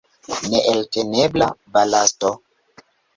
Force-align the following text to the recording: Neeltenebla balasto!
Neeltenebla 0.49 1.47
balasto! 1.73 2.29